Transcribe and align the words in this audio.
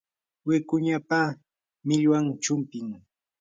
wikuñapa 0.47 1.19
millwan 1.87 2.25
chumpim. 2.43 2.87